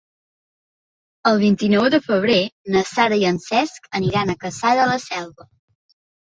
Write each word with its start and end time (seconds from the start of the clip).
El 1.31 1.35
vint-i-nou 1.43 1.85
de 1.95 1.99
febrer 2.05 2.37
na 2.77 2.81
Sara 2.93 3.19
i 3.25 3.27
en 3.33 3.37
Cesc 3.45 3.87
aniran 4.01 4.33
a 4.33 4.37
Cassà 4.47 4.73
de 4.81 4.89
la 4.95 4.97
Selva. 5.07 5.49